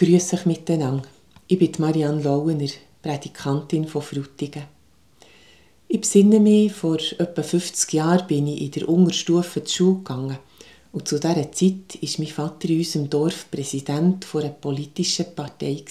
Grüße 0.00 0.36
euch 0.36 0.46
miteinander. 0.46 1.06
Ich 1.46 1.58
bin 1.58 1.72
Marianne 1.76 2.22
Lauener, 2.22 2.70
Prädikantin 3.02 3.86
von 3.86 4.00
Frutigen. 4.00 4.62
Ich 5.88 6.00
besinne 6.00 6.40
mich, 6.40 6.72
vor 6.72 6.96
etwa 7.18 7.42
50 7.42 7.92
Jahren 7.92 8.26
bin 8.26 8.46
ich 8.46 8.62
in 8.62 8.70
der 8.70 8.88
Unterstufe 8.88 9.62
zur 9.62 9.76
Schule 9.76 9.98
gegangen. 9.98 10.38
Und 10.92 11.06
zu 11.06 11.20
dieser 11.20 11.52
Zeit 11.52 12.00
war 12.00 12.10
mein 12.16 12.28
Vater 12.28 12.70
in 12.70 12.78
unserem 12.78 13.10
Dorf 13.10 13.50
Präsident 13.50 14.26
einer 14.34 14.48
politischen 14.48 15.34
Partei. 15.34 15.84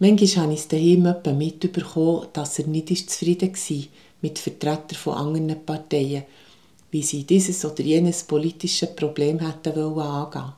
Manchmal 0.00 0.44
habe 0.44 0.54
ich 0.54 0.58
es 0.58 0.66
daheim 0.66 1.38
mitbekommen, 1.38 2.26
dass 2.32 2.58
er 2.58 2.66
nicht 2.66 3.08
zufrieden 3.08 3.52
war 3.52 3.84
mit 4.22 4.40
Vertretern 4.40 4.98
von 4.98 5.14
anderen 5.14 5.64
Parteien, 5.64 6.24
wie 6.90 7.02
sie 7.04 7.22
dieses 7.22 7.64
oder 7.64 7.84
jenes 7.84 8.24
politische 8.24 8.88
Problem 8.88 9.38
hätten 9.38 9.78
angehen 9.78 10.52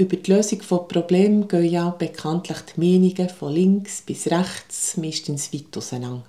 über 0.00 0.16
die 0.16 0.32
Lösung 0.32 0.62
von 0.62 0.88
Problemen 0.88 1.46
gehen 1.46 1.70
ja 1.70 1.90
bekanntlich 1.90 2.56
die 2.74 2.80
Meinungen 2.80 3.28
von 3.28 3.52
links 3.52 4.00
bis 4.00 4.28
rechts 4.28 4.96
meistens 4.96 5.52
weit 5.52 5.76
auseinander. 5.76 6.24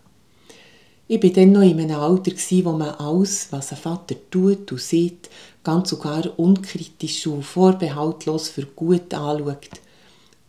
Ich 1.08 1.24
war 1.24 1.30
dann 1.30 1.54
noch 1.54 1.62
in 1.62 1.80
einem 1.80 1.98
Alter, 1.98 2.32
wo 2.66 2.72
man 2.74 2.96
alles, 2.96 3.48
was 3.52 3.72
ein 3.72 3.78
Vater 3.78 4.16
tut 4.30 4.70
und 4.72 4.82
sieht, 4.82 5.30
ganz 5.64 5.94
und 5.94 6.04
gar 6.04 6.38
unkritisch 6.38 7.28
und 7.28 7.44
vorbehaltlos 7.44 8.50
für 8.50 8.66
gut 8.66 9.14
anschaut. 9.14 9.70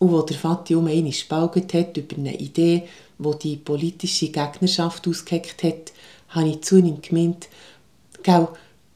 Und 0.00 0.10
wo 0.10 0.22
der 0.22 0.36
Vater 0.36 0.76
um 0.78 0.88
einmal 0.88 1.10
gespaltet 1.10 1.74
hat 1.74 1.96
über 1.96 2.16
eine 2.16 2.36
Idee, 2.36 2.88
wo 3.18 3.34
die 3.34 3.56
politische 3.56 4.30
Gegnerschaft 4.30 5.06
ausgeheckt 5.06 5.62
hat, 5.62 5.92
habe 6.30 6.48
ich 6.48 6.62
zunehmend 6.62 7.08
gemeint, 7.08 7.48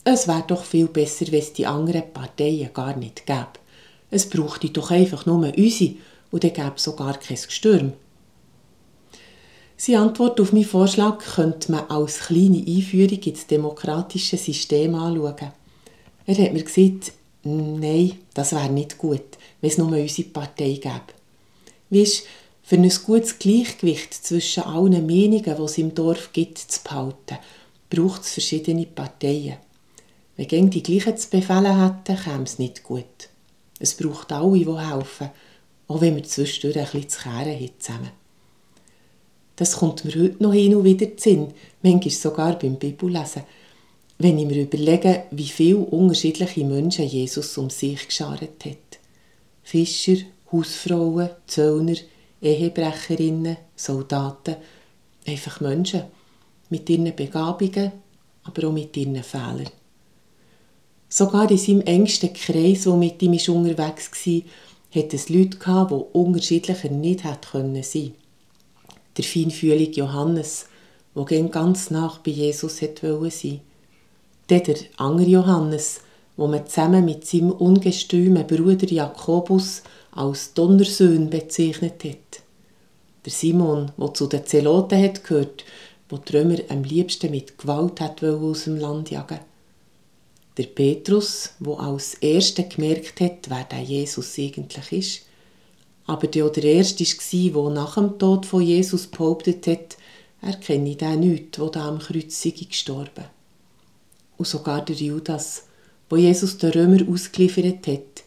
es 0.04 0.26
wäre 0.26 0.44
doch 0.46 0.64
viel 0.64 0.86
besser, 0.86 1.26
wenn 1.30 1.40
es 1.40 1.52
die 1.52 1.66
anderen 1.66 2.12
Parteien 2.12 2.72
gar 2.72 2.96
nicht 2.96 3.24
gäbe. 3.24 3.46
Es 4.10 4.28
brauchte 4.28 4.70
doch 4.70 4.90
einfach 4.90 5.26
nur 5.26 5.52
unsere 5.56 5.94
und 6.30 6.44
dann 6.44 6.52
gäbe 6.52 6.72
es 6.76 6.84
sogar 6.84 7.18
kein 7.18 7.36
Gestürm. 7.36 7.92
Seine 9.76 10.00
Antwort 10.00 10.40
auf 10.40 10.52
meinen 10.52 10.64
Vorschlag 10.64 11.18
könnte 11.18 11.70
man 11.70 11.90
als 11.90 12.20
kleine 12.20 12.64
Einführung 12.66 13.20
ins 13.20 13.46
demokratische 13.46 14.38
System 14.38 14.94
anschauen. 14.94 15.52
Er 16.26 16.38
hat 16.38 16.52
mir 16.52 16.62
gesagt, 16.64 17.12
nein, 17.44 18.12
das 18.32 18.52
wäre 18.52 18.70
nicht 18.70 18.96
gut, 18.96 19.22
wenn 19.60 19.70
es 19.70 19.78
nur 19.78 19.88
unsere 19.88 20.28
Partei 20.28 20.80
gäbe. 20.80 21.02
Weißt, 21.90 22.24
für 22.62 22.76
ein 22.76 22.90
gutes 23.04 23.38
Gleichgewicht 23.38 24.12
zwischen 24.12 24.64
allen 24.64 25.06
Meinungen, 25.06 25.44
die 25.44 25.62
es 25.62 25.78
im 25.78 25.94
Dorf 25.94 26.32
gibt, 26.32 26.58
zu 26.58 26.82
behalten, 26.82 27.38
braucht 27.90 28.22
es 28.22 28.32
verschiedene 28.32 28.86
Parteien. 28.86 29.58
Wenn 30.36 30.70
die 30.70 30.82
gleichen 30.82 31.16
zu 31.16 31.30
befehlen 31.30 31.80
hätten, 31.80 32.22
käme 32.24 32.42
es 32.42 32.58
nicht 32.58 32.82
gut. 32.82 33.04
Es 33.78 33.94
braucht 33.94 34.32
alle, 34.32 34.58
die 34.58 34.78
helfen, 34.78 35.30
auch 35.88 36.00
wenn 36.00 36.16
wir 36.16 36.24
zwischendurch 36.24 36.76
ein 36.76 36.84
bisschen 36.84 37.08
zu 37.08 37.22
kehren 37.22 37.54
haben 37.54 37.70
zusammen. 37.78 38.10
Das 39.56 39.76
kommt 39.76 40.04
mir 40.04 40.14
heute 40.14 40.42
noch 40.42 40.52
hin 40.52 40.74
und 40.74 40.84
wieder 40.84 41.16
zu 41.16 41.30
Sinn, 41.30 41.54
manchmal 41.82 42.10
sogar 42.10 42.58
beim 42.58 42.76
Bibellesen, 42.76 43.42
wenn 44.18 44.38
ich 44.38 44.46
mir 44.46 44.62
überlege, 44.62 45.24
wie 45.30 45.46
viele 45.46 45.78
unterschiedliche 45.78 46.64
Menschen 46.64 47.06
Jesus 47.06 47.56
um 47.58 47.70
sich 47.70 48.06
geschart 48.06 48.42
hat. 48.42 48.98
Fischer, 49.62 50.16
Hausfrauen, 50.52 51.30
Zöllner, 51.46 51.96
Ehebrecherinnen, 52.40 53.56
Soldaten, 53.74 54.56
einfach 55.26 55.60
Menschen 55.60 56.04
mit 56.70 56.88
ihren 56.88 57.14
Begabungen, 57.14 57.92
aber 58.44 58.68
auch 58.68 58.72
mit 58.72 58.96
ihren 58.96 59.22
Fehlern. 59.22 59.70
Sogar 61.08 61.50
in 61.50 61.58
seinem 61.58 61.82
engsten 61.82 62.32
Kreis, 62.32 62.86
wo 62.86 62.96
mit 62.96 63.22
ihm 63.22 63.32
unterwegs 63.32 64.10
war, 64.26 64.42
hat 64.94 65.14
es 65.14 65.28
Leute 65.28 65.58
gehabt, 65.58 65.92
die 65.92 66.18
unterschiedlicher 66.18 66.90
nicht 66.90 67.24
hätten 67.24 67.82
sein 67.82 67.92
können. 67.92 68.14
Der 69.16 69.24
feinfühlige 69.24 70.00
Johannes, 70.00 70.66
der 71.14 71.42
ganz 71.44 71.90
nach 71.90 72.18
bei 72.18 72.32
Jesus 72.32 72.82
wollte 72.82 73.30
sein. 73.30 73.60
Dann 74.48 74.62
der 74.64 74.76
andere 74.96 75.28
Johannes, 75.28 76.00
wo 76.36 76.46
man 76.46 76.66
zusammen 76.66 77.04
mit 77.04 77.26
seinem 77.26 77.52
ungestümen 77.52 78.46
Bruder 78.46 78.88
Jakobus 78.88 79.82
als 80.12 80.54
Donnersöhn 80.54 81.30
bezeichnet 81.30 82.04
hat. 82.04 82.42
Der 83.24 83.32
Simon, 83.32 83.92
der 83.96 84.14
zu 84.14 84.26
den 84.26 84.44
Zeloten 84.44 85.12
gehört, 85.22 85.64
wo 86.08 86.18
die 86.18 86.36
Römer 86.36 86.58
am 86.68 86.84
liebsten 86.84 87.30
mit 87.30 87.58
Gewalt 87.58 88.00
aus 88.22 88.64
dem 88.64 88.76
Land 88.76 89.10
jagen 89.10 89.40
der 90.56 90.64
Petrus, 90.64 91.50
wo 91.58 91.74
als 91.74 92.14
Erster 92.14 92.62
gemerkt 92.62 93.20
hat, 93.20 93.48
wer 93.48 93.64
der 93.64 93.82
Jesus 93.82 94.38
eigentlich 94.38 94.92
ist, 94.92 95.22
aber 96.06 96.28
der 96.28 96.48
der 96.50 96.64
Erste 96.64 97.04
war, 97.04 97.62
der 97.64 97.74
nach 97.74 97.94
dem 97.96 98.18
Tod 98.18 98.46
von 98.46 98.62
Jesus 98.62 99.06
behauptet 99.08 99.66
hat, 99.66 99.96
er 100.40 100.54
kenne 100.54 100.96
den 100.96 101.20
nicht, 101.20 101.58
der 101.58 101.66
da 101.70 101.88
am 101.88 101.98
Kreuz 101.98 102.40
sei 102.40 102.50
gestorben. 102.50 103.24
Und 104.36 104.46
sogar 104.46 104.84
der 104.84 104.94
Judas, 104.96 105.64
wo 106.08 106.16
Jesus 106.16 106.58
den 106.58 106.70
Römer 106.70 107.08
ausgeliefert 107.10 107.86
hat, 107.86 108.24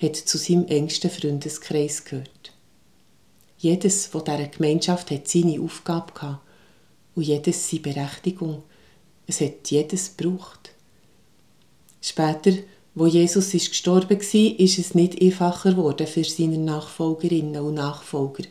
hat 0.00 0.16
zu 0.16 0.38
seinem 0.38 0.66
engsten 0.66 1.10
Freundeskreis 1.10 2.04
gehört. 2.04 2.52
Jedes 3.58 4.06
von 4.06 4.24
dieser 4.24 4.46
Gemeinschaft 4.46 5.10
hat 5.10 5.28
seine 5.28 5.60
Aufgabe 5.60 6.12
gehabt 6.12 6.40
und 7.16 7.24
jedes 7.24 7.68
seine 7.68 7.82
Berechtigung. 7.82 8.62
Es 9.26 9.40
hat 9.40 9.68
jedes 9.68 10.16
gebraucht. 10.16 10.70
Später, 12.00 12.52
wo 12.94 13.06
Jesus 13.06 13.54
ist 13.54 13.70
gestorben 13.70 14.18
war, 14.20 14.60
ist 14.60 14.78
es 14.78 14.94
nicht 14.94 15.20
einfacher 15.20 15.70
geworden 15.70 16.06
für 16.06 16.24
seine 16.24 16.58
Nachfolgerinnen 16.58 17.62
und 17.62 17.74
Nachfolger. 17.74 18.44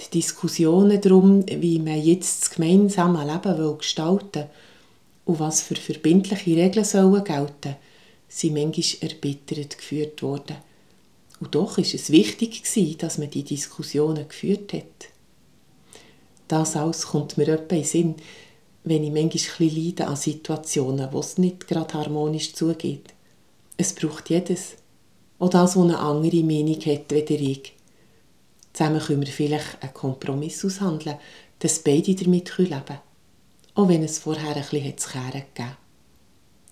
Die 0.00 0.10
Diskussionen 0.18 1.00
darum, 1.00 1.44
wie 1.48 1.78
man 1.78 2.00
jetzt 2.00 2.42
das 2.42 2.50
gemeinsame 2.50 3.24
Leben 3.24 3.58
will 3.58 3.74
gestalten 3.76 4.44
und 5.24 5.40
was 5.40 5.62
für 5.62 5.76
verbindliche 5.76 6.56
Regeln 6.56 6.84
sollen 6.84 7.24
gelten, 7.24 7.76
sind 8.28 8.54
manchmal 8.54 9.10
erbittert 9.10 9.78
geführt 9.78 10.22
worden. 10.22 10.56
Und 11.40 11.54
doch 11.54 11.78
ist 11.78 11.94
es 11.94 12.10
wichtig 12.10 12.62
dass 12.98 13.18
man 13.18 13.30
die 13.30 13.44
Diskussionen 13.44 14.28
geführt 14.28 14.72
hat. 14.72 15.08
Das 16.48 16.76
alles 16.76 17.06
kommt 17.06 17.36
mir 17.36 17.48
etwa 17.48 17.76
in 17.76 17.84
Sinn, 17.84 18.14
wenn 18.88 19.04
ich 19.04 19.12
manchmal 19.12 19.68
ein 19.68 19.76
leide 19.76 20.06
an 20.06 20.16
Situationen, 20.16 21.12
wo 21.12 21.20
es 21.20 21.38
nicht 21.38 21.66
gerade 21.66 21.94
harmonisch 21.94 22.54
zugeht. 22.54 23.14
Es 23.76 23.94
braucht 23.94 24.30
jedes. 24.30 24.76
Auch 25.38 25.50
das, 25.50 25.76
wo 25.76 25.82
eine 25.82 25.98
andere 25.98 26.42
Meinung 26.42 26.80
hat, 26.80 27.10
wie 27.10 27.52
ich. 27.52 27.74
Zusammen 28.72 29.00
können 29.00 29.20
wir 29.20 29.32
vielleicht 29.32 29.82
einen 29.82 29.94
Kompromiss 29.94 30.64
aushandeln, 30.64 31.16
dass 31.58 31.80
beide 31.80 32.14
damit 32.14 32.56
leben 32.58 32.70
können. 32.70 33.00
Auch 33.74 33.88
wenn 33.88 34.02
es 34.02 34.18
vorher 34.18 34.56
ein 34.56 34.62
bisschen 34.62 34.98
zu 34.98 35.10
kehren 35.10 35.44
gegeben 35.54 35.76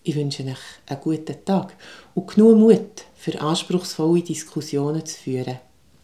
Ich 0.03 0.17
wünsche 0.17 0.45
euch 0.45 0.57
einen 0.87 1.01
guten 1.01 1.45
Tag 1.45 1.75
und 2.15 2.27
genug 2.27 2.57
Mut, 2.57 3.05
für 3.15 3.41
anspruchsvolle 3.41 4.23
Diskussionen 4.23 5.05
zu 5.05 5.17
führen. 5.17 5.59